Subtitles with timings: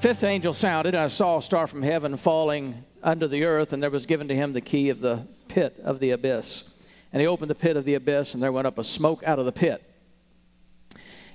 [0.00, 3.82] Fifth angel sounded, and I saw a star from heaven falling under the earth, and
[3.82, 6.70] there was given to him the key of the pit of the abyss.
[7.12, 9.40] And he opened the pit of the abyss, and there went up a smoke out
[9.40, 9.82] of the pit,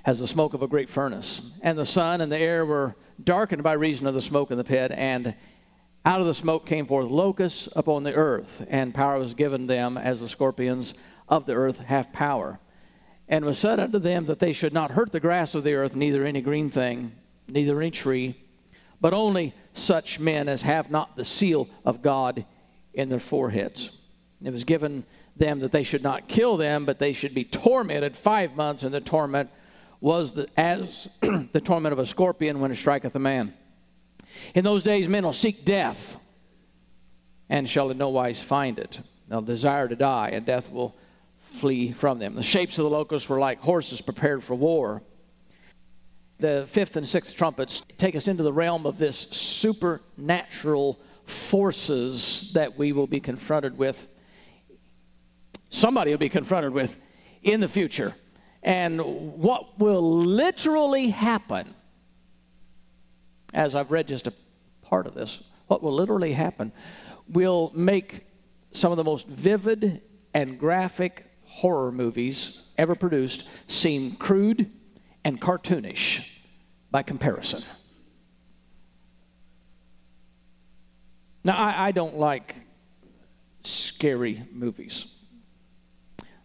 [0.06, 1.42] as the smoke of a great furnace.
[1.60, 4.64] And the sun and the air were darkened by reason of the smoke in the
[4.64, 5.34] pit, and
[6.06, 9.98] out of the smoke came forth locusts upon the earth, and power was given them
[9.98, 10.94] as the scorpions
[11.28, 12.60] of the earth have power.
[13.28, 15.94] And was said unto them that they should not hurt the grass of the earth,
[15.94, 17.12] neither any green thing,
[17.46, 18.40] neither any tree
[19.04, 22.46] but only such men as have not the seal of God
[22.94, 23.90] in their foreheads.
[24.42, 25.04] It was given
[25.36, 28.94] them that they should not kill them, but they should be tormented five months, and
[28.94, 29.50] the torment
[30.00, 33.52] was the, as the torment of a scorpion when it striketh a man.
[34.54, 36.16] In those days, men will seek death,
[37.50, 39.00] and shall in no wise find it.
[39.28, 40.94] They'll desire to die, and death will
[41.60, 42.36] flee from them.
[42.36, 45.02] The shapes of the locusts were like horses prepared for war
[46.38, 52.76] the fifth and sixth trumpets take us into the realm of this supernatural forces that
[52.76, 54.06] we will be confronted with.
[55.70, 56.96] Somebody will be confronted with
[57.42, 58.14] in the future.
[58.62, 61.74] And what will literally happen,
[63.52, 64.32] as I've read just a
[64.82, 66.72] part of this, what will literally happen
[67.28, 68.26] will make
[68.72, 74.70] some of the most vivid and graphic horror movies ever produced seem crude
[75.24, 76.24] and cartoonish
[76.90, 77.62] by comparison.
[81.42, 82.54] Now, I, I don't like
[83.64, 85.06] scary movies.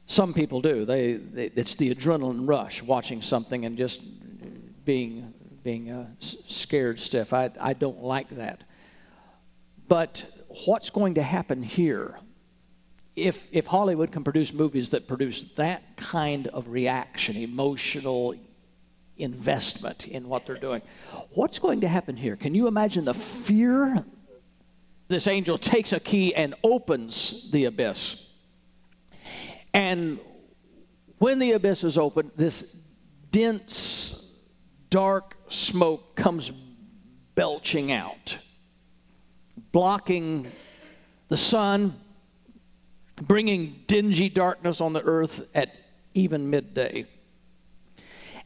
[0.08, 0.86] Some people do.
[0.86, 4.02] They, they, it's the adrenaline rush, watching something and just
[4.86, 7.34] being being uh, scared stiff.
[7.34, 8.64] I, I don't like that.
[9.90, 10.26] But
[10.66, 12.18] what's going to happen here
[13.16, 18.36] if, if Hollywood can produce movies that produce that kind of reaction, emotional,
[19.20, 20.82] investment in what they're doing.
[21.34, 22.36] What's going to happen here?
[22.36, 24.04] Can you imagine the fear?
[25.08, 28.26] This angel takes a key and opens the abyss.
[29.74, 30.20] And
[31.18, 32.76] when the abyss is opened, this
[33.32, 34.32] dense,
[34.90, 36.52] dark smoke comes
[37.36, 38.38] belching out,
[39.72, 40.52] blocking
[41.28, 42.00] the sun,
[43.16, 45.76] bringing dingy darkness on the earth at
[46.14, 47.06] even midday.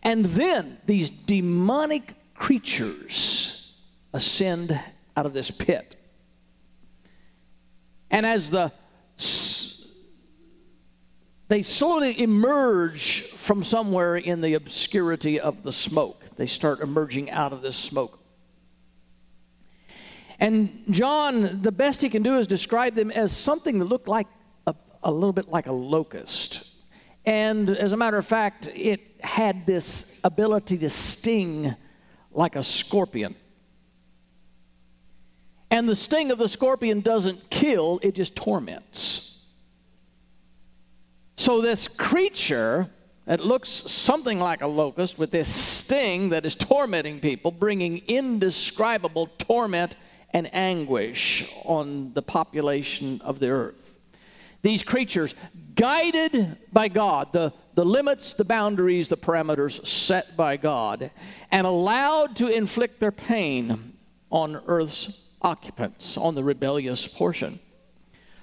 [0.03, 3.73] And then these demonic creatures
[4.13, 4.79] ascend
[5.17, 5.95] out of this pit.
[8.11, 8.71] And as the
[11.53, 16.23] they slowly emerge from somewhere in the obscurity of the smoke.
[16.35, 18.17] They start emerging out of this smoke.
[20.39, 24.27] And John, the best he can do is describe them as something that looked like
[24.65, 26.67] a, a little bit like a locust.
[27.23, 31.75] And as a matter of fact, it had this ability to sting
[32.31, 33.33] like a scorpion.
[35.71, 39.39] And the sting of the scorpion doesn't kill, it just torments.
[41.35, 42.91] So, this creature
[43.25, 49.25] that looks something like a locust with this sting that is tormenting people, bringing indescribable
[49.39, 49.95] torment
[50.29, 53.99] and anguish on the population of the earth.
[54.61, 55.33] These creatures,
[55.75, 61.11] guided by God, the the limits, the boundaries, the parameters set by God,
[61.51, 63.93] and allowed to inflict their pain
[64.29, 67.59] on earth's occupants, on the rebellious portion.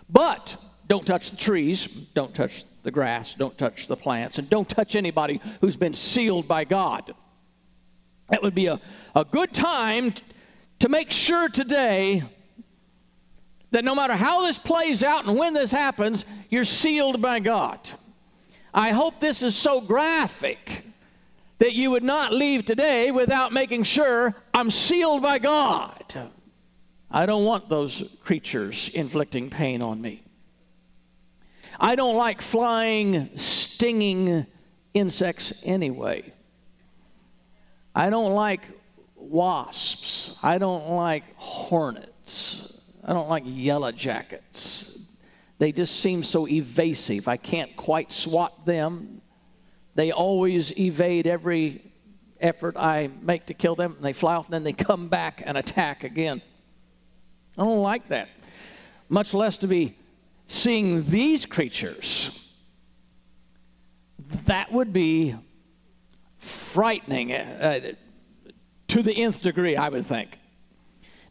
[0.09, 0.57] But
[0.89, 4.97] don't touch the trees, don't touch the grass, don't touch the plants, and don't touch
[4.97, 7.15] anybody who's been sealed by God.
[8.31, 8.81] That would be a,
[9.15, 10.15] a good time
[10.81, 12.25] to make sure today
[13.71, 17.79] that no matter how this plays out and when this happens, you're sealed by God.
[18.73, 20.85] I hope this is so graphic
[21.59, 26.31] that you would not leave today without making sure I'm sealed by God.
[27.11, 30.23] I don't want those creatures inflicting pain on me.
[31.79, 34.47] I don't like flying, stinging
[34.95, 36.33] insects anyway.
[37.95, 38.63] I don't like
[39.17, 40.37] wasps.
[40.43, 42.80] I don't like hornets.
[43.05, 44.99] I don't like yellow jackets.
[45.59, 47.29] They just seem so evasive.
[47.29, 49.21] I can't quite swat them.
[49.95, 51.93] They always evade every
[52.41, 55.43] effort I make to kill them, and they fly off, and then they come back
[55.45, 56.41] and attack again.
[57.59, 58.29] I don't like that.
[59.09, 59.97] Much less to be
[60.47, 62.49] seeing these creatures.
[64.47, 65.35] That would be
[66.39, 67.93] frightening uh,
[68.89, 70.39] to the nth degree, I would think.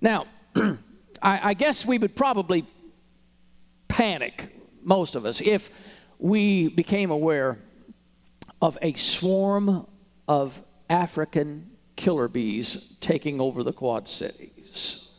[0.02, 0.28] Now,
[1.22, 2.66] I, I guess we would probably
[3.88, 4.50] panic,
[4.84, 5.70] most of us, if
[6.20, 7.60] we became aware
[8.62, 9.88] of a swarm
[10.28, 15.10] of African killer bees taking over the Quad Cities.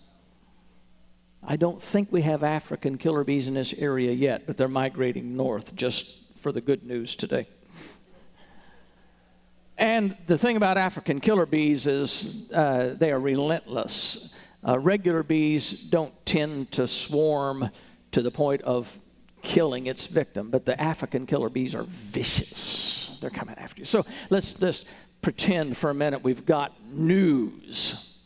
[1.43, 5.37] I don't think we have African killer bees in this area yet, but they're migrating
[5.37, 7.47] north just for the good news today.
[9.79, 14.35] And the thing about African killer bees is uh, they are relentless.
[14.67, 17.71] Uh, regular bees don't tend to swarm
[18.13, 18.99] to the point of
[19.43, 23.19] killing its victim, but the African killer bees are vicious.
[23.21, 23.87] They're coming after you.
[23.87, 24.87] So let's just
[25.23, 28.19] pretend for a minute we've got news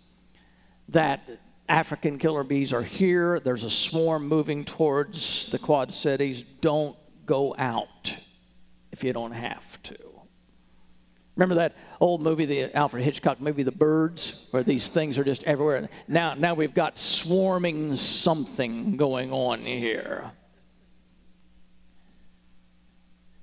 [0.88, 1.22] that
[1.68, 3.40] African killer bees are here.
[3.40, 6.44] There's a swarm moving towards the Quad Cities.
[6.60, 6.96] Don't
[7.26, 8.14] go out
[8.92, 9.73] if you don't have.
[11.36, 15.42] Remember that old movie, the Alfred Hitchcock movie, The Birds, where these things are just
[15.44, 15.88] everywhere.
[16.06, 20.30] Now, now we've got swarming something going on here.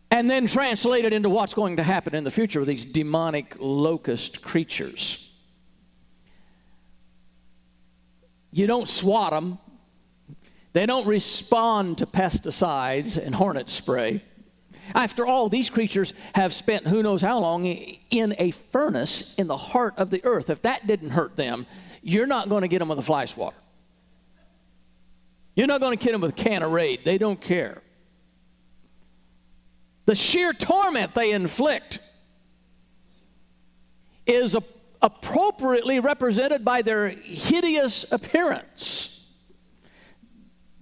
[0.10, 4.42] And then translated into what's going to happen in the future with these demonic locust
[4.42, 5.30] creatures.
[8.52, 9.58] You don't swat them.
[10.74, 14.24] They don't respond to pesticides and hornet spray.
[14.94, 19.58] After all, these creatures have spent who knows how long in a furnace in the
[19.58, 20.50] heart of the earth.
[20.50, 21.66] If that didn't hurt them,
[22.02, 23.56] you're not going to get them with a fly swatter.
[25.56, 27.02] You're not going to get them with a can of Raid.
[27.06, 27.82] They don't care.
[30.06, 32.00] The sheer torment they inflict
[34.26, 34.64] is a,
[35.02, 39.28] appropriately represented by their hideous appearance.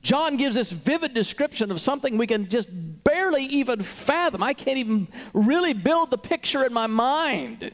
[0.01, 2.69] John gives this vivid description of something we can just
[3.03, 4.43] barely even fathom.
[4.43, 7.71] I can't even really build the picture in my mind.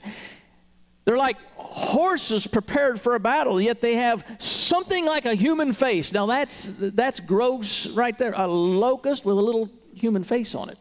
[1.05, 6.11] They're like horses prepared for a battle, yet they have something like a human face.
[6.11, 8.33] Now that's that's gross right there.
[8.35, 10.79] A locust with a little human face on it.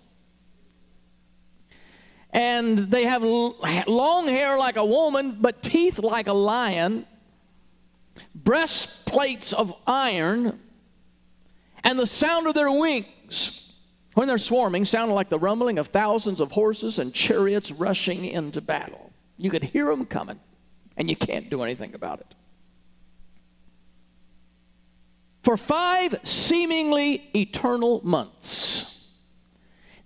[2.32, 7.06] And they have long hair like a woman, but teeth like a lion,
[8.34, 10.58] breastplates of iron,
[11.84, 13.63] and the sound of their wings
[14.14, 18.60] when they're swarming sounded like the rumbling of thousands of horses and chariots rushing into
[18.60, 19.12] battle.
[19.36, 20.38] You could hear them coming,
[20.96, 22.34] and you can't do anything about it.
[25.42, 29.08] For five seemingly eternal months,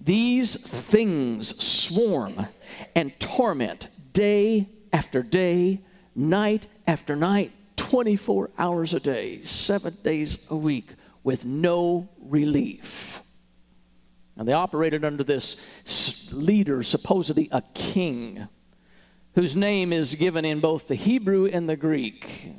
[0.01, 2.47] these things swarm
[2.95, 5.81] and torment day after day,
[6.15, 13.23] night after night, 24 hours a day, seven days a week, with no relief.
[14.39, 15.57] And they operated under this
[16.33, 18.49] leader, supposedly a king,
[19.35, 22.55] whose name is given in both the Hebrew and the Greek.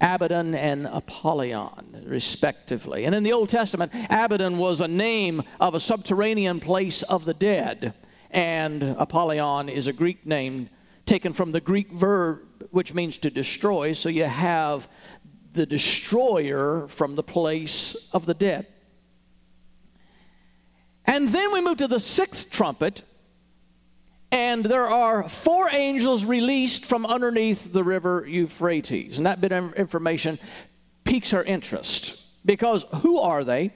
[0.00, 3.04] Abaddon and Apollyon, respectively.
[3.04, 7.34] And in the Old Testament, Abaddon was a name of a subterranean place of the
[7.34, 7.94] dead,
[8.30, 10.70] and Apollyon is a Greek name
[11.06, 13.92] taken from the Greek verb which means to destroy.
[13.92, 14.88] So you have
[15.52, 18.66] the destroyer from the place of the dead.
[21.08, 23.02] And then we move to the sixth trumpet,
[24.30, 29.16] and there are four angels released from underneath the river Euphrates.
[29.16, 30.38] And that bit of information
[31.04, 33.72] piques our interest because who are they?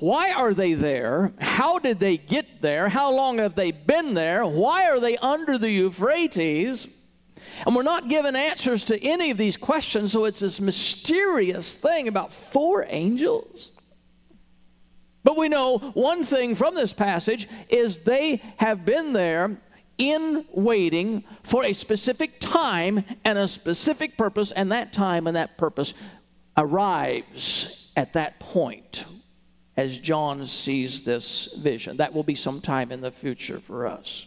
[0.00, 1.34] Why are they there?
[1.38, 2.88] How did they get there?
[2.88, 4.46] How long have they been there?
[4.46, 6.88] Why are they under the Euphrates?
[7.66, 12.08] And we're not given answers to any of these questions, so it's this mysterious thing
[12.08, 13.71] about four angels.
[15.24, 19.56] But we know one thing from this passage is they have been there
[19.98, 25.56] in waiting for a specific time and a specific purpose, and that time and that
[25.56, 25.94] purpose
[26.56, 29.04] arrives at that point
[29.76, 31.98] as John sees this vision.
[31.98, 34.26] That will be sometime in the future for us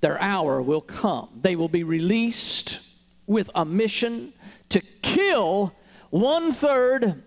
[0.00, 1.28] their hour will come.
[1.40, 2.80] They will be released
[3.26, 4.32] with a mission
[4.70, 5.74] to kill
[6.10, 7.22] one third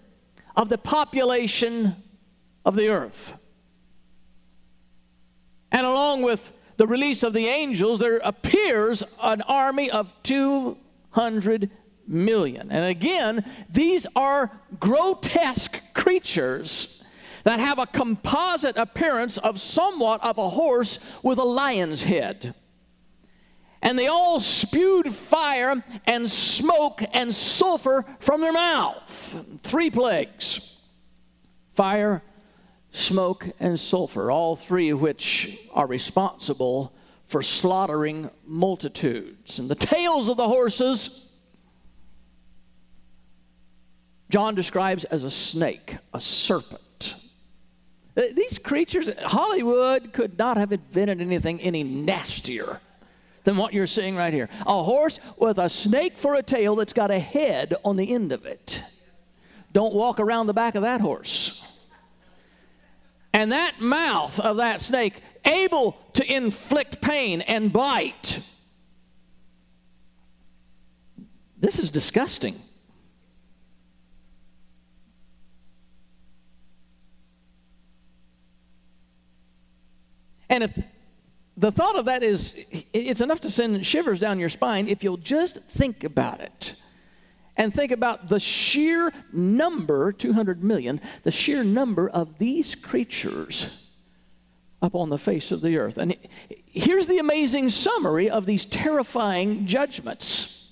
[0.55, 1.95] of the population
[2.65, 3.33] of the earth.
[5.72, 11.69] And along with the release of the angels, there appears an army of 200
[12.07, 12.72] million.
[12.72, 17.03] And again, these are grotesque creatures
[17.43, 22.53] that have a composite appearance of somewhat of a horse with a lion's head.
[23.83, 29.45] And they all spewed fire and smoke and sulfur from their mouth.
[29.61, 30.77] Three plagues
[31.75, 32.23] fire,
[32.91, 36.93] smoke, and sulfur, all three of which are responsible
[37.27, 39.59] for slaughtering multitudes.
[39.59, 41.27] And the tails of the horses,
[44.29, 47.15] John describes as a snake, a serpent.
[48.15, 52.79] These creatures, Hollywood could not have invented anything any nastier
[53.43, 54.50] than what you're seeing right here.
[54.65, 58.31] A horse with a snake for a tail that's got a head on the end
[58.31, 58.81] of it.
[59.71, 61.63] Don't walk around the back of that horse.
[63.33, 68.39] And that mouth of that snake, able to inflict pain and bite.
[71.57, 72.62] This is disgusting.
[80.50, 80.71] And if
[81.63, 82.53] the thought of that is,
[82.91, 86.75] it's enough to send shivers down your spine if you'll just think about it.
[87.55, 93.88] And think about the sheer number 200 million the sheer number of these creatures
[94.82, 95.98] up on the face of the earth.
[95.98, 96.17] And
[96.50, 100.70] here's the amazing summary of these terrifying judgments.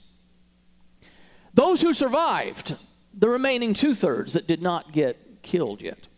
[1.54, 2.76] Those who survived
[3.14, 6.10] the remaining two-thirds that did not get killed yet.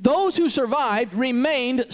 [0.00, 1.92] Those who survived remained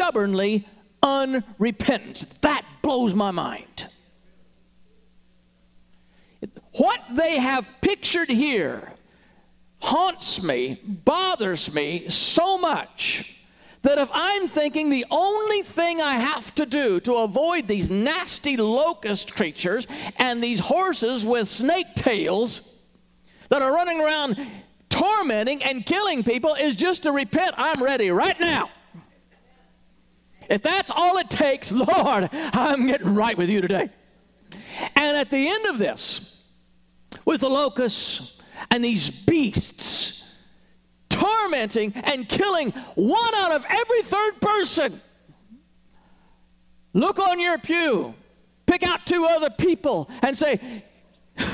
[0.00, 0.66] stubbornly
[1.02, 2.24] unrepentant.
[2.40, 3.86] That blows my mind.
[6.72, 8.94] What they have pictured here
[9.78, 13.40] haunts me, bothers me so much
[13.82, 18.56] that if I'm thinking the only thing I have to do to avoid these nasty
[18.56, 22.62] locust creatures and these horses with snake tails
[23.50, 24.38] that are running around
[24.88, 28.70] tormenting and killing people is just to repent, I'm ready right now.
[30.50, 33.88] If that's all it takes, Lord, I'm getting right with you today.
[34.96, 36.42] And at the end of this,
[37.24, 38.36] with the locusts
[38.70, 40.36] and these beasts,
[41.08, 45.00] tormenting and killing one out of every third person.
[46.92, 48.14] Look on your pew,
[48.66, 50.84] pick out two other people, and say,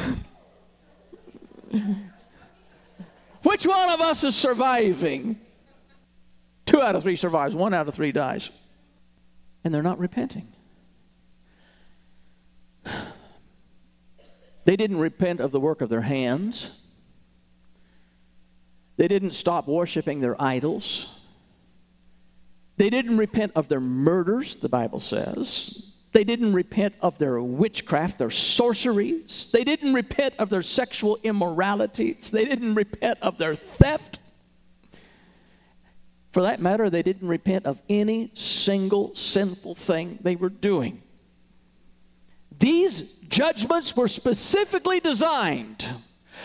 [3.42, 5.38] Which one of us is surviving?
[6.64, 8.48] Two out of three survives, one out of three dies.
[9.66, 10.46] And they're not repenting.
[14.64, 16.70] They didn't repent of the work of their hands.
[18.96, 21.06] They didn't stop worshiping their idols.
[22.76, 25.92] They didn't repent of their murders, the Bible says.
[26.12, 29.46] They didn't repent of their witchcraft, their sorceries.
[29.52, 32.32] They didn't repent of their sexual immoralities.
[32.32, 34.18] They didn't repent of their theft.
[36.36, 41.00] For that matter, they didn't repent of any single sinful thing they were doing.
[42.58, 45.88] These judgments were specifically designed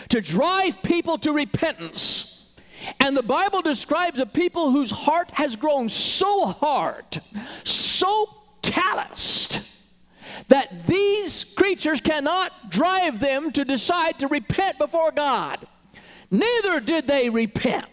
[0.08, 2.54] to drive people to repentance.
[3.00, 7.20] And the Bible describes a people whose heart has grown so hard,
[7.64, 8.30] so
[8.62, 9.60] calloused,
[10.48, 15.66] that these creatures cannot drive them to decide to repent before God.
[16.30, 17.84] Neither did they repent.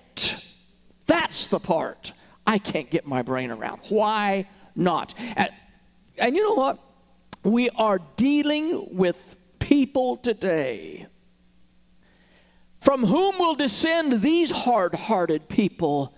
[1.10, 2.14] That's the part
[2.48, 3.82] I can't get my brain around.
[3.90, 5.14] Why not?
[5.36, 5.50] And,
[6.18, 6.80] and you know what?
[7.44, 9.16] we are dealing with
[9.60, 11.08] people today
[12.82, 16.14] from whom will descend these hard hearted people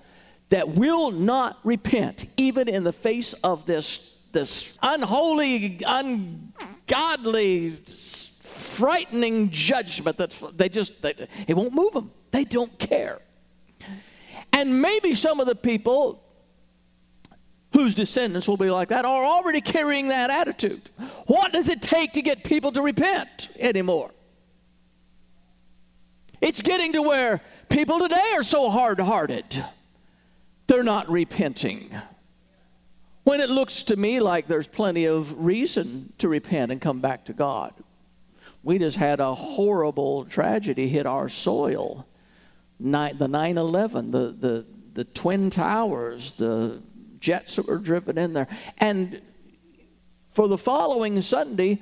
[0.49, 7.77] that will not repent, even in the face of this, this unholy, ungodly,
[8.43, 12.11] frightening judgment that they just, they, it won't move them.
[12.31, 13.19] They don't care.
[14.53, 16.23] And maybe some of the people
[17.73, 20.89] whose descendants will be like that are already carrying that attitude.
[21.27, 24.11] What does it take to get people to repent anymore?
[26.41, 29.63] It's getting to where people today are so hard hearted,
[30.67, 31.91] they're not repenting.
[33.23, 37.25] When it looks to me like there's plenty of reason to repent and come back
[37.25, 37.73] to God.
[38.63, 42.07] We just had a horrible tragedy hit our soil.
[42.81, 46.81] The 9 11, the, the, the Twin Towers, the
[47.19, 48.47] jets that were driven in there.
[48.79, 49.21] And
[50.33, 51.81] for the following Sunday,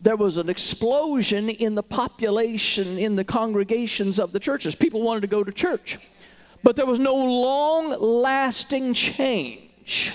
[0.00, 4.74] there was an explosion in the population, in the congregations of the churches.
[4.74, 5.98] People wanted to go to church,
[6.62, 10.14] but there was no long lasting change.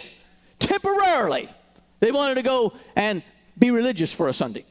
[0.60, 1.50] Temporarily,
[2.00, 3.24] they wanted to go and
[3.58, 4.66] be religious for a Sunday.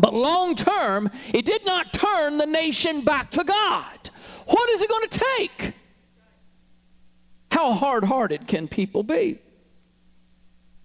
[0.00, 4.10] But long term, it did not turn the nation back to God.
[4.46, 5.74] What is it going to take?
[7.52, 9.38] How hard hearted can people be?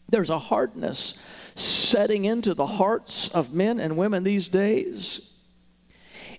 [0.10, 1.14] There's a hardness
[1.56, 5.32] setting into the hearts of men and women these days.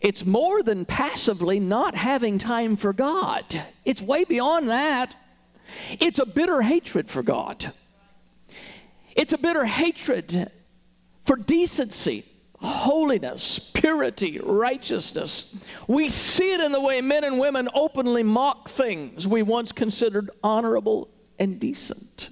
[0.02, 5.14] It's more than passively not having time for God, it's way beyond that.
[5.98, 7.72] It's a bitter hatred for God.
[9.16, 10.52] It's a bitter hatred
[11.24, 12.24] for decency,
[12.66, 15.56] holiness, purity, righteousness.
[15.88, 20.30] We see it in the way men and women openly mock things we once considered
[20.42, 21.08] honorable
[21.38, 22.30] and decent.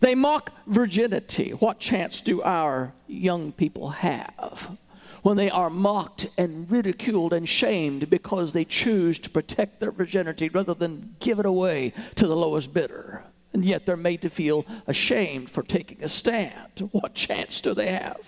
[0.00, 1.50] They mock virginity.
[1.50, 4.76] What chance do our young people have
[5.22, 10.48] when they are mocked and ridiculed and shamed because they choose to protect their virginity
[10.48, 13.24] rather than give it away to the lowest bidder?
[13.52, 16.90] And yet they're made to feel ashamed for taking a stand.
[16.92, 18.20] What chance do they have?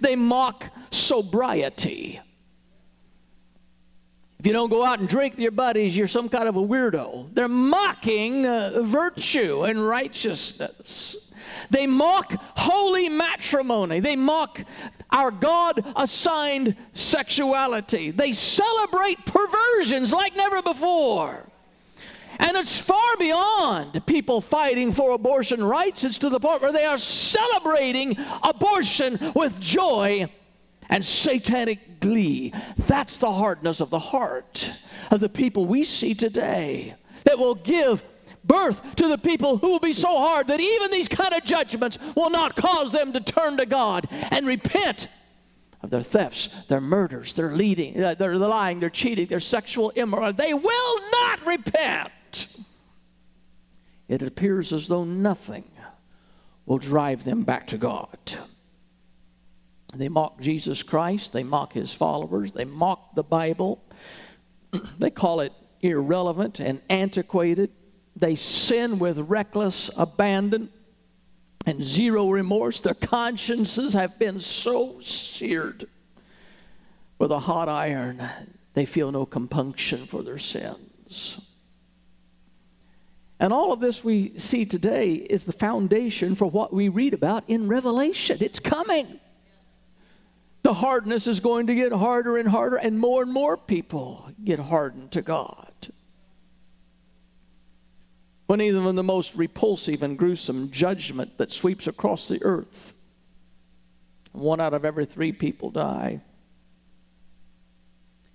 [0.00, 2.20] They mock sobriety.
[4.38, 6.62] If you don't go out and drink with your buddies, you're some kind of a
[6.62, 7.34] weirdo.
[7.34, 11.32] They're mocking uh, virtue and righteousness.
[11.70, 14.00] They mock holy matrimony.
[14.00, 14.60] They mock
[15.10, 18.10] our God assigned sexuality.
[18.10, 21.46] They celebrate perversions like never before.
[22.38, 26.04] And it's far beyond people fighting for abortion rights.
[26.04, 30.28] It's to the point where they are celebrating abortion with joy
[30.88, 32.52] and satanic glee.
[32.86, 34.70] That's the hardness of the heart
[35.10, 38.02] of the people we see today that will give
[38.44, 41.98] birth to the people who will be so hard that even these kind of judgments
[42.14, 45.08] will not cause them to turn to God and repent
[45.82, 50.36] of their thefts, their murders, their leading, uh, their lying, their cheating, their sexual immorality.
[50.42, 52.10] They will not repent
[54.08, 55.64] it appears as though nothing
[56.66, 58.18] will drive them back to God.
[59.94, 63.82] They mock Jesus Christ, they mock his followers, they mock the Bible,
[64.98, 67.70] they call it irrelevant and antiquated.
[68.16, 70.70] They sin with reckless abandon
[71.66, 72.80] and zero remorse.
[72.80, 75.86] Their consciences have been so seared
[77.18, 78.28] with a hot iron,
[78.74, 81.40] they feel no compunction for their sins.
[83.44, 87.44] And all of this we see today is the foundation for what we read about
[87.46, 88.38] in Revelation.
[88.40, 89.20] It's coming.
[90.62, 94.58] The hardness is going to get harder and harder, and more and more people get
[94.58, 95.74] hardened to God.
[98.46, 102.94] When even the most repulsive and gruesome judgment that sweeps across the earth,
[104.32, 106.22] one out of every three people die.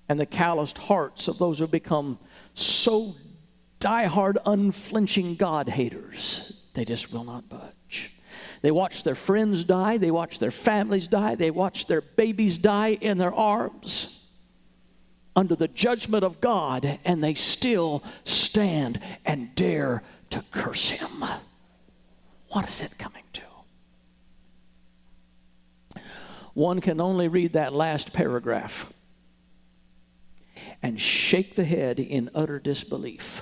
[0.07, 2.19] And the calloused hearts of those who become
[2.53, 3.15] so
[3.79, 6.53] die-hard, unflinching God haters.
[6.73, 8.11] They just will not budge.
[8.61, 12.97] They watch their friends die, they watch their families die, they watch their babies die
[12.99, 14.19] in their arms
[15.35, 21.23] under the judgment of God, and they still stand and dare to curse Him.
[22.49, 23.41] What is it coming to?
[26.53, 28.91] One can only read that last paragraph
[30.83, 33.41] and shake the head in utter disbelief.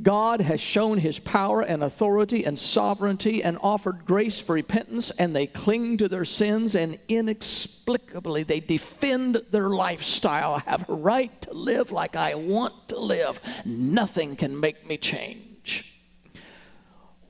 [0.00, 5.34] God has shown his power and authority and sovereignty and offered grace for repentance, and
[5.34, 10.54] they cling to their sins and inexplicably they defend their lifestyle.
[10.54, 13.40] I have a right to live like I want to live.
[13.64, 15.94] Nothing can make me change.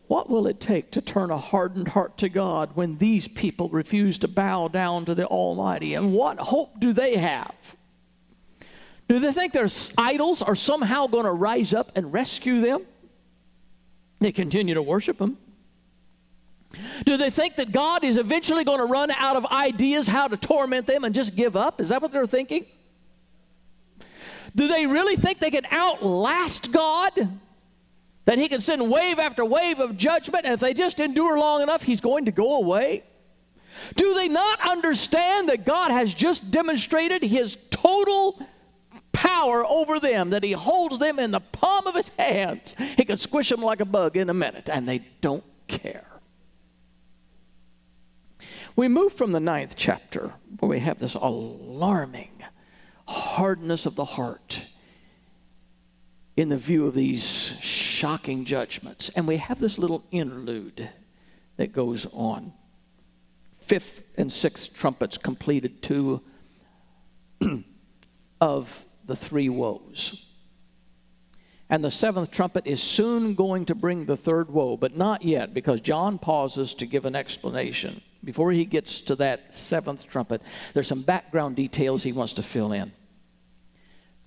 [0.06, 4.18] What will it take to turn a hardened heart to God when these people refuse
[4.18, 5.94] to bow down to the Almighty?
[5.94, 7.54] And what hope do they have?
[9.08, 12.82] Do they think their idols are somehow going to rise up and rescue them?
[14.20, 15.38] They continue to worship them.
[17.06, 20.36] Do they think that God is eventually going to run out of ideas how to
[20.36, 21.80] torment them and just give up?
[21.80, 22.66] Is that what they're thinking?
[24.54, 27.12] Do they really think they can outlast God?
[28.26, 31.62] That He can send wave after wave of judgment, and if they just endure long
[31.62, 33.04] enough, He's going to go away?
[33.94, 38.44] Do they not understand that God has just demonstrated His total
[39.28, 42.74] power over them that he holds them in the palm of his hands.
[42.96, 46.06] He can squish them like a bug in a minute, and they don't care.
[48.74, 52.30] We move from the ninth chapter, where we have this alarming
[53.06, 54.62] hardness of the heart
[56.36, 57.24] in the view of these
[57.60, 59.10] shocking judgments.
[59.16, 60.88] And we have this little interlude
[61.56, 62.52] that goes on.
[63.58, 66.22] Fifth and sixth trumpets completed two
[68.40, 70.26] of the three woes.
[71.70, 75.52] And the seventh trumpet is soon going to bring the third woe, but not yet,
[75.52, 78.02] because John pauses to give an explanation.
[78.24, 80.42] before he gets to that seventh trumpet,
[80.74, 82.92] there's some background details he wants to fill in.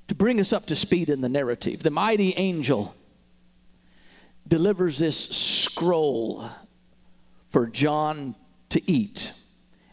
[0.08, 2.96] To bring us up to speed in the narrative, the mighty angel
[4.48, 6.50] delivers this scroll
[7.52, 8.36] for John
[8.70, 9.32] to eat.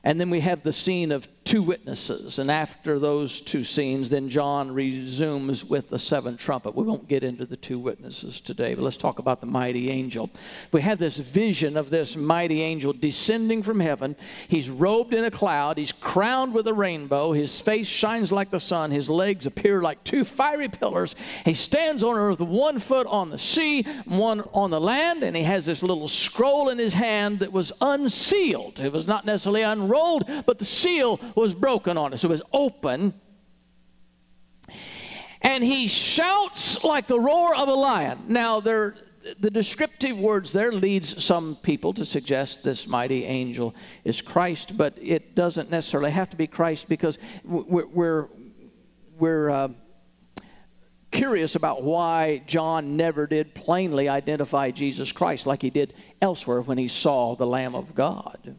[0.04, 2.38] And then we have the scene of two witnesses.
[2.38, 6.74] And after those two scenes, then John resumes with the seventh trumpet.
[6.74, 10.28] We won't get into the two witnesses today, but let's talk about the mighty angel.
[10.72, 14.14] We have this vision of this mighty angel descending from heaven.
[14.46, 18.60] He's robed in a cloud, he's crowned with a rainbow, his face shines like the
[18.60, 21.14] sun, his legs appear like two fiery pillars.
[21.46, 25.44] He stands on earth, one foot on the sea, one on the land, and he
[25.44, 28.80] has this little scroll in his hand that was unsealed.
[28.80, 32.24] It was not necessarily unrolled, but the seal was broken on us.
[32.24, 33.14] It was open.
[35.40, 38.24] And he shouts like the roar of a lion.
[38.28, 38.94] Now, there,
[39.38, 43.74] the descriptive words there leads some people to suggest this mighty angel
[44.04, 48.28] is Christ, but it doesn't necessarily have to be Christ because we're, we're,
[49.18, 49.68] we're uh,
[51.10, 56.78] curious about why John never did plainly identify Jesus Christ like he did elsewhere when
[56.78, 58.56] he saw the Lamb of God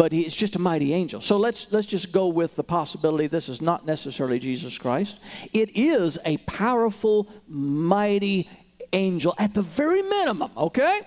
[0.00, 1.20] but he's just a mighty angel.
[1.20, 5.18] So let's let's just go with the possibility this is not necessarily Jesus Christ.
[5.52, 8.48] It is a powerful, mighty
[8.94, 11.02] angel at the very minimum, okay?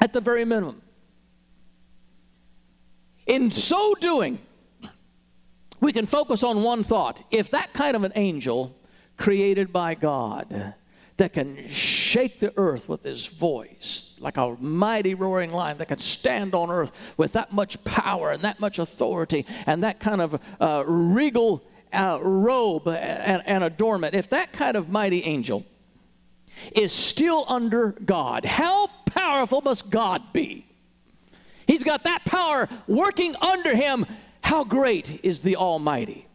[0.00, 0.82] At the very minimum.
[3.26, 4.40] In so doing,
[5.80, 7.22] we can focus on one thought.
[7.30, 8.74] If that kind of an angel
[9.16, 10.74] created by God
[11.16, 11.68] that can
[12.10, 16.70] shake the earth with his voice, like a mighty roaring lion that can stand on
[16.70, 21.62] earth with that much power and that much authority and that kind of uh, regal
[21.92, 24.14] uh, robe and, and adornment.
[24.14, 25.64] If that kind of mighty angel
[26.74, 30.66] is still under God, how powerful must God be?
[31.68, 34.04] He's got that power working under him.
[34.42, 36.26] How great is the Almighty?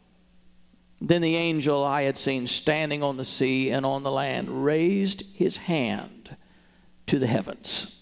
[1.05, 5.21] Then the angel I had seen standing on the sea and on the land raised
[5.35, 6.35] his hand
[7.05, 8.01] to the heavens.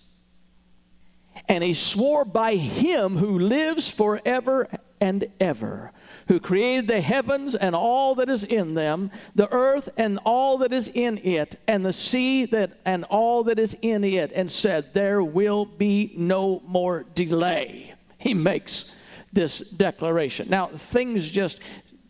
[1.49, 4.69] And he swore by him who lives forever
[5.01, 5.91] and ever,
[6.29, 10.71] who created the heavens and all that is in them, the earth and all that
[10.71, 14.93] is in it, and the sea that and all that is in it, and said,
[14.93, 17.95] There will be no more delay.
[18.17, 18.93] He makes
[19.33, 20.47] this declaration.
[20.49, 21.59] Now, things just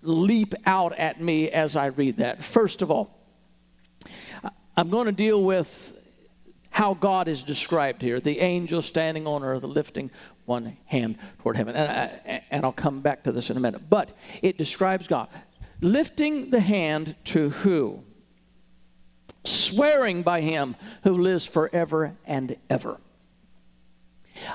[0.03, 2.43] leap out at me as I read that.
[2.43, 3.17] First of all,
[4.75, 5.93] I'm going to deal with
[6.69, 10.09] how God is described here the angel standing on earth, lifting
[10.45, 11.75] one hand toward heaven.
[11.75, 13.89] And, I, and I'll come back to this in a minute.
[13.89, 14.09] But
[14.41, 15.29] it describes God
[15.81, 18.03] lifting the hand to who?
[19.43, 22.97] Swearing by him who lives forever and ever.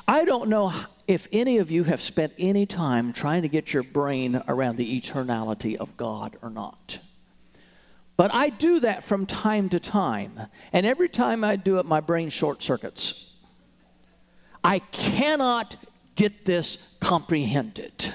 [0.07, 0.73] I don't know
[1.07, 5.01] if any of you have spent any time trying to get your brain around the
[5.01, 6.99] eternality of God or not.
[8.17, 10.41] But I do that from time to time.
[10.73, 13.33] And every time I do it, my brain short circuits.
[14.65, 15.77] I cannot
[16.17, 18.13] get this comprehended.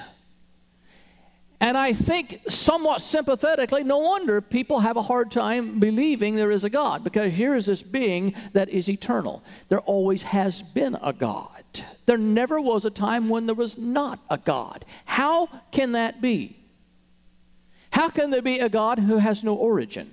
[1.58, 6.64] And I think, somewhat sympathetically, no wonder people have a hard time believing there is
[6.64, 9.42] a God, because here is this being that is eternal.
[9.70, 11.53] There always has been a God.
[12.06, 14.84] There never was a time when there was not a God.
[15.04, 16.56] How can that be?
[17.90, 20.10] How can there be a God who has no origin?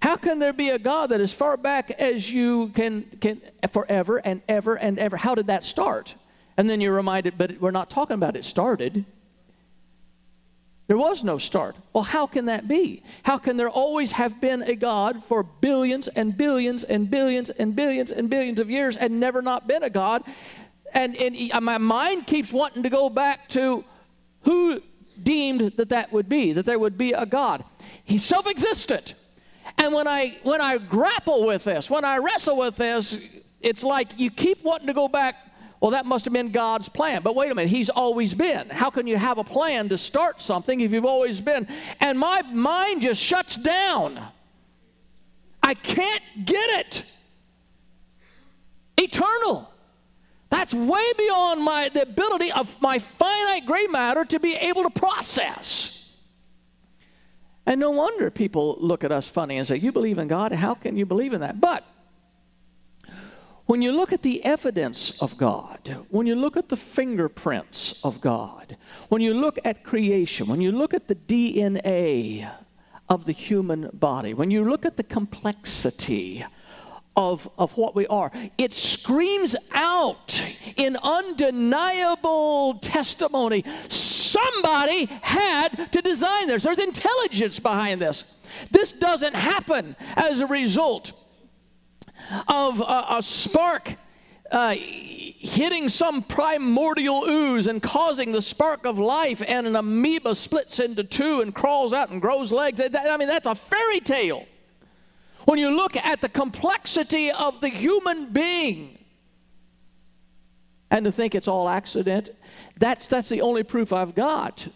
[0.00, 3.40] How can there be a God that as far back as you can, can
[3.72, 5.16] forever and ever and ever?
[5.16, 6.14] How did that start?
[6.56, 9.04] And then you're reminded, but we're not talking about it started.
[10.86, 11.76] There was no start.
[11.94, 13.02] Well, how can that be?
[13.22, 17.74] How can there always have been a God for billions and billions and billions and
[17.74, 20.22] billions and billions of years and never not been a God?
[20.92, 23.82] And, and uh, my mind keeps wanting to go back to
[24.42, 24.82] who
[25.22, 27.64] deemed that that would be, that there would be a God.
[28.04, 29.14] He's self existent.
[29.78, 33.28] And when I, when I grapple with this, when I wrestle with this,
[33.60, 35.36] it's like you keep wanting to go back
[35.80, 37.22] well, that must have been God's plan.
[37.22, 38.70] But wait a minute, He's always been.
[38.70, 41.68] How can you have a plan to start something if you've always been?
[42.00, 44.22] And my mind just shuts down.
[45.62, 47.04] I can't get it.
[48.96, 49.70] Eternal.
[50.50, 54.90] That's way beyond my, the ability of my finite gray matter to be able to
[54.90, 56.22] process.
[57.66, 60.52] And no wonder people look at us funny and say, You believe in God?
[60.52, 61.60] How can you believe in that?
[61.60, 61.84] But
[63.66, 68.20] when you look at the evidence of God, when you look at the fingerprints of
[68.20, 68.76] God,
[69.08, 72.50] when you look at creation, when you look at the DNA
[73.08, 76.44] of the human body, when you look at the complexity
[77.16, 78.32] of, of what we are.
[78.58, 80.42] It screams out
[80.76, 86.64] in undeniable testimony somebody had to design this.
[86.64, 88.24] There's intelligence behind this.
[88.70, 91.12] This doesn't happen as a result
[92.48, 93.96] of a, a spark
[94.50, 100.80] uh, hitting some primordial ooze and causing the spark of life, and an amoeba splits
[100.80, 102.80] into two and crawls out and grows legs.
[102.80, 104.46] I mean, that's a fairy tale.
[105.44, 108.98] When you look at the complexity of the human being,
[110.90, 112.30] and to think it's all accident,
[112.78, 114.66] that's, that's the only proof I've got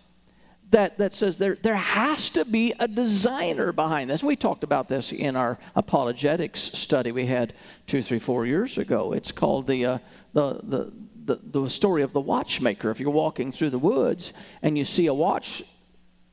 [0.71, 4.23] that, that says there, there has to be a designer behind this.
[4.23, 7.55] We talked about this in our apologetics study we had
[7.87, 9.13] two, three, four years ago.
[9.13, 9.99] It's called the, uh,
[10.35, 10.93] the, the,
[11.25, 12.91] the, the story of the watchmaker.
[12.91, 15.63] If you're walking through the woods and you see a watch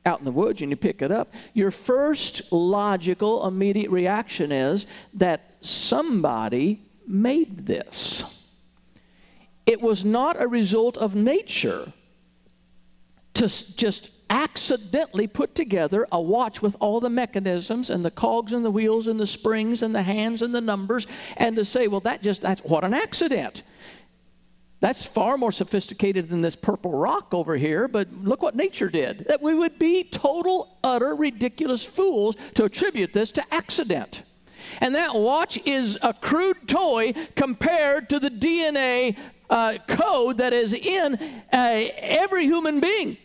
[0.04, 4.86] out in the woods and you pick it up, your first logical, immediate reaction is
[5.14, 8.52] that somebody made this.
[9.64, 11.92] It was not a result of nature
[13.34, 18.64] to just accidentally put together a watch with all the mechanisms and the cogs and
[18.64, 22.00] the wheels and the springs and the hands and the numbers and to say, well,
[22.00, 23.62] that just, that's what an accident.
[24.80, 29.26] That's far more sophisticated than this purple rock over here, but look what nature did.
[29.26, 34.22] That we would be total, utter, ridiculous fools to attribute this to accident.
[34.80, 39.16] And that watch is a crude toy compared to the DNA
[39.48, 43.16] uh, code that is in uh, every human being.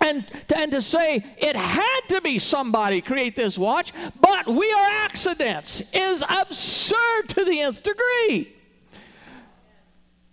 [0.00, 4.90] And, and to say it had to be somebody create this watch, but we are
[4.90, 8.54] accidents is absurd to the nth degree.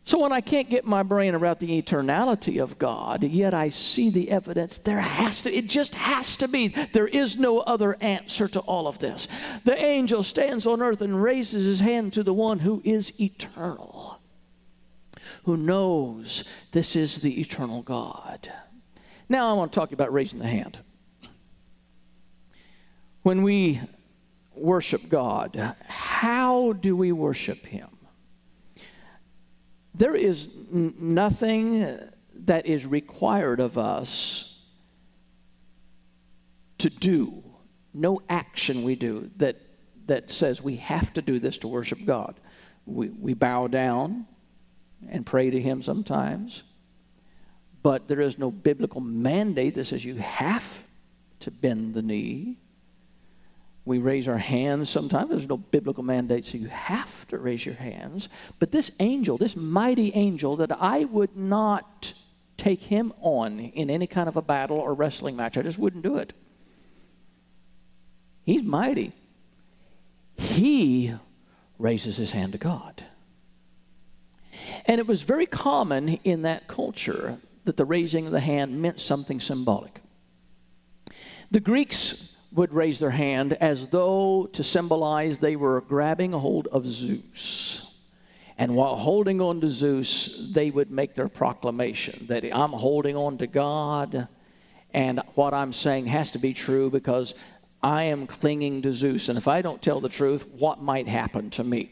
[0.06, 4.12] So when I can't get my brain around the eternality of God, yet I see
[4.12, 6.67] the evidence, there has to, it just has to be.
[6.67, 9.28] There is no other answer to all of this.
[9.63, 14.19] The angel stands on earth and raises his hand to the one who is eternal,
[15.45, 18.51] who knows this is the eternal God.
[19.28, 20.78] Now I want to talk about raising the hand.
[23.24, 23.82] When we
[24.56, 27.90] worship God, how do we worship Him?
[29.96, 31.98] There is n- nothing
[32.46, 34.60] that is required of us
[36.78, 37.44] to do,
[37.94, 39.56] no action we do that,
[40.06, 42.40] that says we have to do this to worship God.
[42.86, 44.28] We, we bow down
[45.10, 46.64] and pray to Him sometimes,
[47.86, 50.65] but there is no biblical mandate that says you have
[51.39, 52.58] to bend the knee.
[53.86, 55.30] We raise our hands sometimes.
[55.30, 58.28] There's no biblical mandate, so you have to raise your hands.
[58.58, 62.15] But this angel, this mighty angel, that I would not
[62.58, 66.02] take him on in any kind of a battle or wrestling match, I just wouldn't
[66.02, 66.34] do it.
[68.48, 69.12] He's mighty.
[70.38, 71.13] He
[71.78, 73.04] raises his hand to God.
[74.88, 78.99] And it was very common in that culture that the raising of the hand meant
[79.01, 80.01] something symbolic.
[81.51, 86.67] The Greeks would raise their hand as though to symbolize they were grabbing a hold
[86.67, 87.91] of Zeus.
[88.58, 93.38] And while holding on to Zeus, they would make their proclamation that I'm holding on
[93.39, 94.30] to God,
[94.93, 97.36] and what I'm saying has to be true because
[97.84, 99.28] I am clinging to Zeus.
[99.28, 101.91] And if I don't tell the truth, what might happen to me?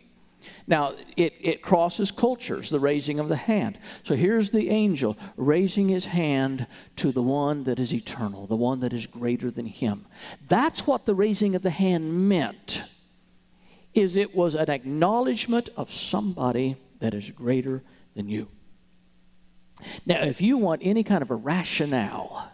[0.68, 3.78] Now, it, it crosses cultures, the raising of the hand.
[4.04, 8.80] So here's the angel raising his hand to the one that is eternal, the one
[8.82, 10.06] that is greater than him.
[10.48, 12.82] That's what the raising of the hand meant.
[13.94, 17.84] Is it was an acknowledgement of somebody that is greater
[18.16, 18.48] than you.
[20.06, 22.52] Now, if you want any kind of a rationale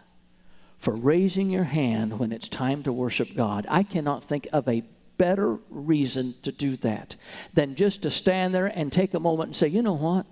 [0.78, 4.82] for raising your hand when it's time to worship God, I cannot think of a
[5.20, 7.14] better reason to do that
[7.52, 10.24] than just to stand there and take a moment and say, you know what?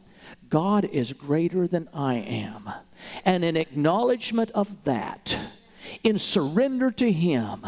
[0.49, 2.71] God is greater than I am.
[3.27, 5.39] And in acknowledgement of that,
[6.03, 7.67] in surrender to Him,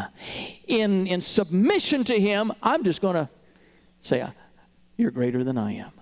[0.67, 3.29] in, in submission to Him, I'm just going to
[4.01, 4.31] say, uh,
[4.97, 5.93] You're greater than I am.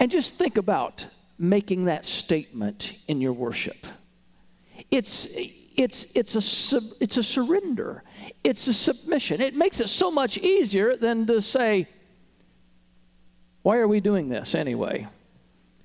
[0.00, 1.06] And just think about
[1.38, 3.86] making that statement in your worship.
[4.90, 5.28] It's
[5.76, 8.02] it's, it's, a, it's a surrender,
[8.44, 9.40] it's a submission.
[9.40, 11.86] It makes it so much easier than to say,
[13.62, 15.06] Why are we doing this anyway?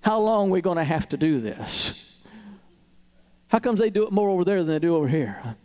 [0.01, 2.23] How long are we going to have to do this?
[3.49, 5.55] How comes they do it more over there than they do over here?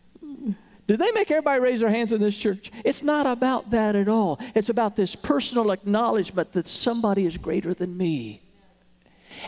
[0.88, 2.70] Do they make everybody raise their hands in this church?
[2.84, 4.40] It's not about that at all.
[4.54, 8.42] It's about this personal acknowledgement that somebody is greater than me.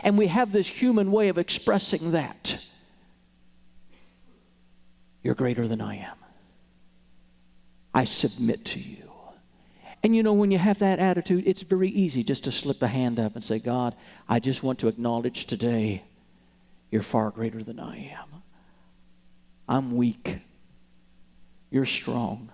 [0.01, 2.57] And we have this human way of expressing that.
[5.23, 6.24] You're greater than I am.
[7.95, 9.09] I submit to you.
[10.03, 12.87] And you know, when you have that attitude, it's very easy just to slip a
[12.87, 13.95] hand up and say, God,
[14.29, 16.03] I just want to acknowledge today
[16.91, 18.43] you're far greater than I am.
[19.67, 20.39] I'm weak.
[21.71, 22.49] You're strong.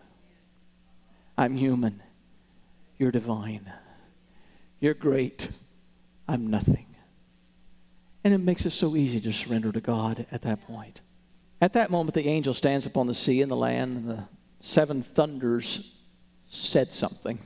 [1.37, 2.01] I'm human.
[2.99, 3.69] You're divine.
[4.79, 5.49] You're great.
[6.27, 6.85] I'm nothing.
[8.23, 11.01] And it makes it so easy to surrender to God at that point.
[11.59, 14.23] At that moment, the angel stands upon the sea and the land, and the
[14.61, 15.97] seven thunders
[16.49, 17.39] said something.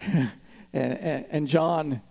[0.00, 0.30] and,
[0.72, 2.02] and, John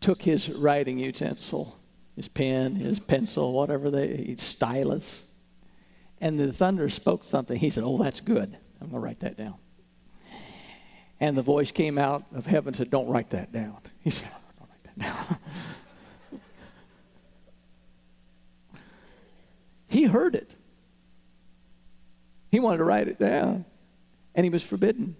[0.00, 1.78] took his writing utensil,
[2.16, 5.32] his pen, his pencil, whatever they, stylus,
[6.20, 7.58] and the thunder spoke something.
[7.58, 8.56] He said, Oh, that's good.
[8.80, 9.56] I'm going to write that down.
[11.20, 13.78] And the voice came out of heaven said, Don't write that down.
[14.00, 15.38] He said, Don't write that down.
[19.88, 20.54] he heard it.
[22.50, 23.64] He wanted to write it down,
[24.34, 25.16] and he was forbidden.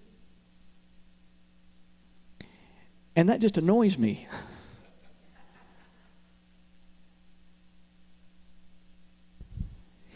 [3.15, 4.27] And that just annoys me.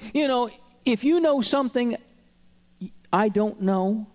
[0.13, 0.49] you know,
[0.86, 1.97] if you know something
[3.12, 4.08] I don't know,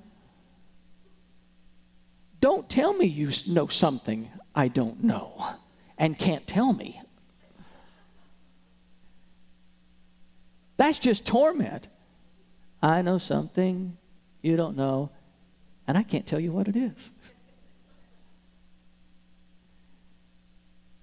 [2.40, 5.44] don't tell me you know something I don't know
[5.98, 7.00] and can't tell me.
[10.76, 11.88] That's just torment.
[12.82, 13.96] I know something
[14.42, 15.10] you don't know,
[15.86, 17.10] and I can't tell you what it is.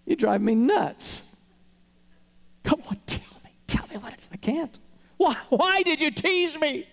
[0.05, 1.35] You drive me nuts.
[2.63, 3.51] Come on, tell me.
[3.67, 4.29] Tell me what it is.
[4.31, 4.77] I can't.
[5.17, 6.87] Why, why did you tease me?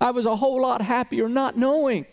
[0.00, 2.04] I was a whole lot happier not knowing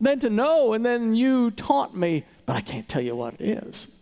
[0.00, 3.42] than to know, and then you taunt me, but I can't tell you what it
[3.64, 3.96] is.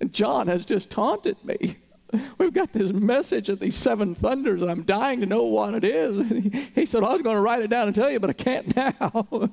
[0.00, 1.78] And John has just taunted me.
[2.38, 5.84] We've got this message of these seven thunders, and I'm dying to know what it
[5.84, 6.28] is.
[6.28, 8.34] He, he said, I was going to write it down and tell you, but I
[8.34, 9.50] can't now.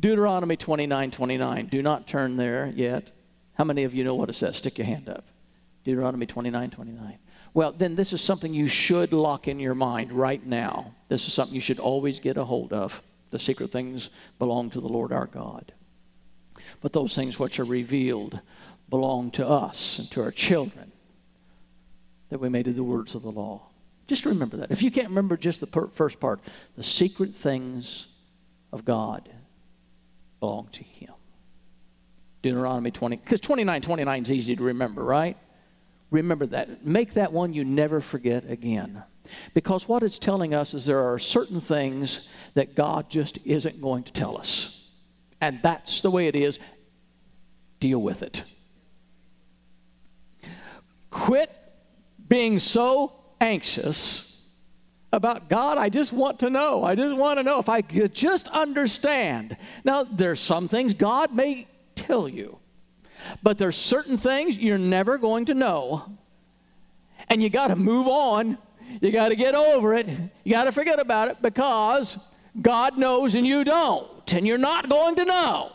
[0.00, 1.66] Deuteronomy 29 29.
[1.66, 3.10] Do not turn there yet.
[3.54, 4.56] How many of you know what it says?
[4.56, 5.24] Stick your hand up.
[5.84, 7.18] Deuteronomy 29 29.
[7.54, 10.94] Well, then this is something you should lock in your mind right now.
[11.08, 13.02] This is something you should always get a hold of.
[13.30, 15.72] The secret things belong to the Lord our God.
[16.80, 18.40] But those things which are revealed
[18.92, 20.92] belong to us and to our children,
[22.28, 23.62] that we may do the words of the law.
[24.06, 24.70] Just remember that.
[24.70, 26.40] If you can't remember just the per- first part,
[26.76, 28.08] the secret things
[28.70, 29.30] of God
[30.40, 31.14] belong to Him.
[32.42, 35.38] Deuteronomy 20, because 29 29 is easy to remember, right?
[36.10, 36.84] Remember that.
[36.84, 39.02] Make that one you never forget again.
[39.54, 44.02] Because what it's telling us is there are certain things that God just isn't going
[44.02, 44.86] to tell us.
[45.40, 46.58] And that's the way it is.
[47.80, 48.44] Deal with it.
[51.12, 51.50] Quit
[52.26, 54.44] being so anxious
[55.12, 55.76] about God.
[55.76, 56.82] I just want to know.
[56.82, 59.58] I just want to know if I could just understand.
[59.84, 62.58] Now, there's some things God may tell you.
[63.42, 66.06] But there's certain things you're never going to know.
[67.28, 68.56] And you got to move on.
[69.02, 70.08] You got to get over it.
[70.44, 72.16] You got to forget about it because
[72.60, 74.32] God knows and you don't.
[74.32, 75.72] And you're not going to know.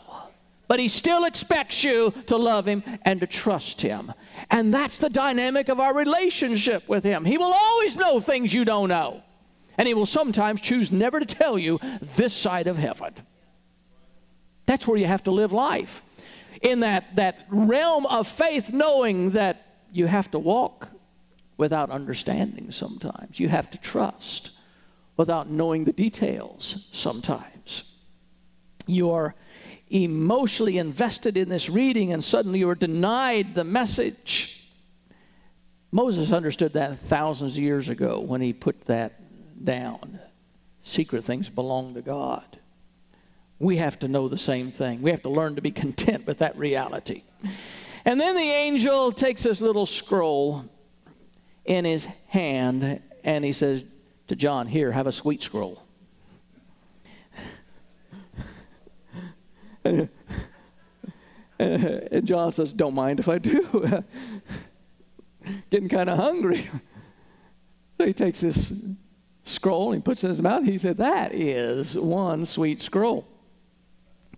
[0.68, 4.12] But He still expects you to love Him and to trust Him.
[4.50, 7.24] And that's the dynamic of our relationship with Him.
[7.24, 9.22] He will always know things you don't know.
[9.78, 11.80] And He will sometimes choose never to tell you
[12.16, 13.14] this side of heaven.
[14.66, 16.02] That's where you have to live life
[16.60, 20.88] in that, that realm of faith, knowing that you have to walk
[21.56, 23.40] without understanding sometimes.
[23.40, 24.50] You have to trust
[25.16, 27.84] without knowing the details sometimes.
[28.86, 29.34] You are
[29.90, 34.68] emotionally invested in this reading and suddenly you are denied the message.
[35.90, 39.20] Moses understood that thousands of years ago when he put that
[39.64, 40.20] down.
[40.82, 42.58] Secret things belong to God
[43.58, 45.02] we have to know the same thing.
[45.02, 47.22] We have to learn to be content with that reality.
[48.04, 50.64] And then the angel takes this little scroll
[51.64, 53.82] in his hand and he says
[54.28, 55.82] to John, Here, have a sweet scroll.
[61.58, 64.04] and John says, Don't mind if I do.
[65.70, 66.68] Getting kind of hungry.
[67.98, 68.84] So he takes this
[69.44, 70.64] scroll and he puts it in his mouth.
[70.64, 73.26] He said, That is one sweet scroll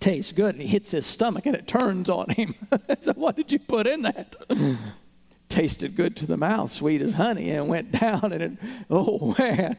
[0.00, 0.54] tastes good.
[0.54, 2.54] And he hits his stomach and it turns on him.
[3.00, 4.34] so, what did you put in that?
[5.48, 8.32] Tasted good to the mouth, sweet as honey, and went down.
[8.32, 8.52] And it,
[8.88, 9.76] oh man,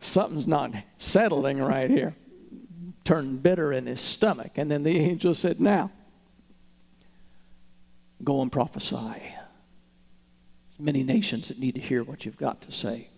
[0.00, 2.14] something's not settling right here.
[3.06, 4.52] Turned bitter in his stomach.
[4.56, 5.92] And then the angel said, Now,
[8.22, 8.96] go and prophesy.
[8.96, 13.08] There's many nations that need to hear what you've got to say.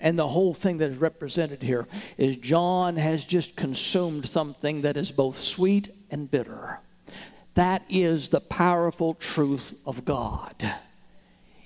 [0.00, 1.86] And the whole thing that is represented here
[2.18, 6.80] is John has just consumed something that is both sweet and bitter.
[7.54, 10.74] That is the powerful truth of God.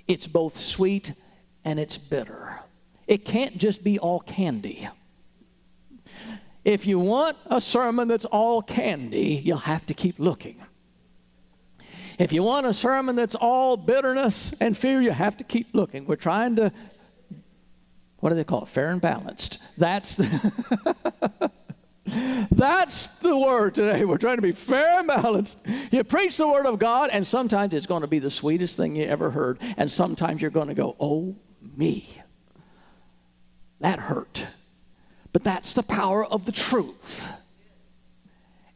[0.07, 1.15] It's both sweet
[1.65, 2.61] and it's bitter.
[3.09, 4.89] It can't just be all candy.
[6.67, 10.61] If you want a sermon that's all candy, you'll have to keep looking.
[12.19, 16.07] If you want a sermon that's all bitterness and fear, you have to keep looking.
[16.07, 16.73] We're trying to,
[18.19, 18.69] what do they call it?
[18.69, 19.63] Fair and balanced.
[19.79, 20.17] That's.
[20.17, 21.51] the
[22.51, 24.05] That's the word today.
[24.05, 25.59] We're trying to be fair and balanced.
[25.93, 28.97] You preach the word of God, and sometimes it's going to be the sweetest thing
[28.97, 31.37] you ever heard, and sometimes you're going to go, oh,
[31.77, 32.09] me.
[33.81, 34.47] That hurt.
[35.37, 37.29] But that's the power of the truth.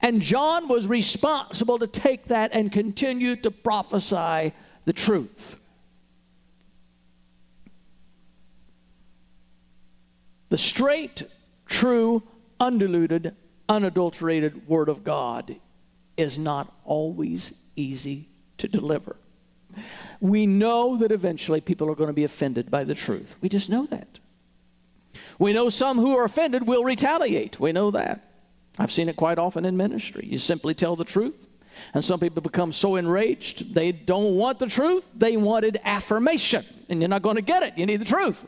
[0.02, 4.52] And John was responsible to take that and continue to prophesy
[4.84, 5.58] the truth.
[10.50, 11.22] The straight,
[11.64, 12.24] true,
[12.60, 13.34] undiluted,
[13.66, 15.56] unadulterated Word of God
[16.18, 19.16] is not always easy to deliver.
[20.20, 23.36] We know that eventually people are going to be offended by the truth.
[23.40, 24.19] We just know that.
[25.40, 27.58] We know some who are offended will retaliate.
[27.58, 28.20] We know that.
[28.78, 30.28] I've seen it quite often in ministry.
[30.30, 31.46] You simply tell the truth,
[31.94, 36.62] and some people become so enraged they don't want the truth, they wanted affirmation.
[36.90, 37.78] And you're not going to get it.
[37.78, 38.46] You need the truth.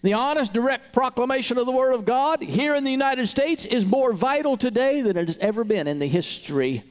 [0.00, 3.84] The honest, direct proclamation of the Word of God here in the United States is
[3.84, 6.82] more vital today than it has ever been in the history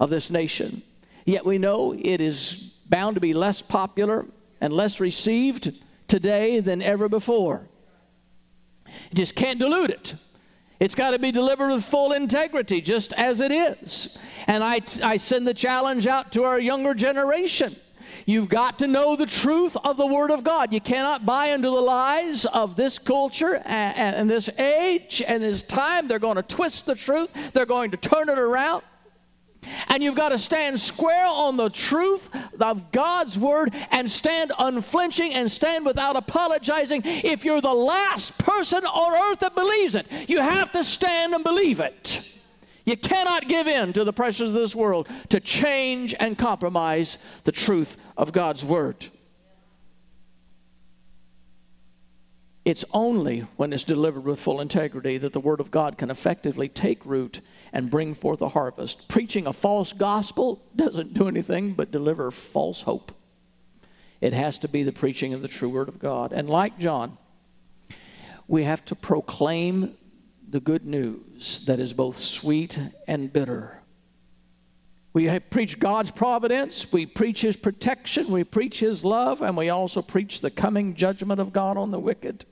[0.00, 0.82] of this nation.
[1.26, 4.24] Yet we know it is bound to be less popular
[4.62, 7.68] and less received today than ever before.
[9.10, 10.14] You just can't dilute it.
[10.80, 14.18] It's got to be delivered with full integrity, just as it is.
[14.46, 17.76] And I, I send the challenge out to our younger generation.
[18.26, 20.72] You've got to know the truth of the Word of God.
[20.72, 25.62] You cannot buy into the lies of this culture and, and this age and this
[25.62, 26.08] time.
[26.08, 28.82] They're going to twist the truth, they're going to turn it around.
[29.88, 35.34] And you've got to stand square on the truth of God's word and stand unflinching
[35.34, 37.02] and stand without apologizing.
[37.04, 41.44] If you're the last person on earth that believes it, you have to stand and
[41.44, 42.30] believe it.
[42.84, 47.52] You cannot give in to the pressures of this world to change and compromise the
[47.52, 49.06] truth of God's Word.
[52.64, 56.68] It's only when it's delivered with full integrity that the Word of God can effectively
[56.68, 57.40] take root
[57.74, 59.08] and bring forth a harvest.
[59.08, 63.10] Preaching a false gospel doesn't do anything but deliver false hope.
[64.20, 66.32] It has to be the preaching of the true Word of God.
[66.32, 67.18] And like John,
[68.46, 69.96] we have to proclaim
[70.48, 73.80] the good news that is both sweet and bitter.
[75.12, 80.00] We preach God's providence, we preach His protection, we preach His love, and we also
[80.00, 82.44] preach the coming judgment of God on the wicked.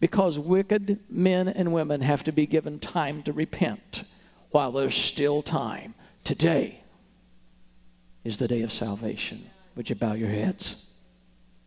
[0.00, 4.04] Because wicked men and women have to be given time to repent
[4.50, 5.94] while there's still time.
[6.24, 6.80] Today
[8.24, 9.50] is the day of salvation.
[9.76, 10.87] Would you bow your heads?